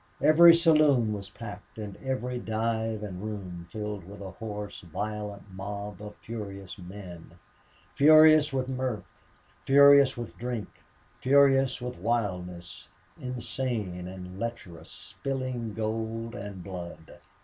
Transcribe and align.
Every 0.23 0.51
saloon 0.51 1.13
was 1.13 1.29
packed, 1.29 1.77
and 1.77 1.95
every 1.97 2.39
dive 2.39 3.03
and 3.03 3.21
room 3.21 3.67
filled 3.69 4.03
with 4.03 4.19
a 4.19 4.31
hoarse, 4.31 4.79
violent 4.81 5.53
mob 5.53 6.01
of 6.01 6.15
furious 6.15 6.79
men: 6.79 7.33
furious 7.93 8.51
with 8.51 8.67
mirth, 8.67 9.03
furious 9.67 10.17
with 10.17 10.35
drink, 10.39 10.69
furious 11.19 11.79
with 11.83 11.99
wildness 11.99 12.87
insane 13.19 14.07
and 14.07 14.39
lecherous, 14.39 14.89
spilling 14.89 15.75
gold 15.75 16.33
and 16.33 16.63
blood. 16.63 17.19